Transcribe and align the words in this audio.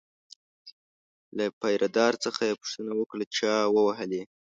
له 1.37 1.45
پیره 1.59 1.87
دار 1.97 2.13
څخه 2.25 2.41
یې 2.49 2.59
پوښتنه 2.61 2.91
وکړه 2.95 3.25
چا 3.37 3.53
ووهلی. 3.75 4.21